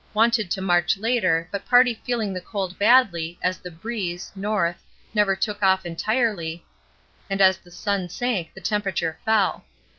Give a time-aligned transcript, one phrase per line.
[0.15, 4.73] Wanted to march later, but party feeling the cold badly as the breeze (N.)
[5.13, 6.65] never took off entirely,
[7.29, 8.87] and as the sun sank the temp.
[9.23, 9.63] fell.